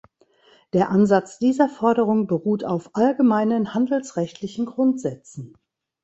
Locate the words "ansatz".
0.89-1.37